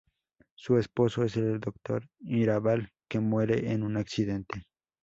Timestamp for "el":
1.37-1.59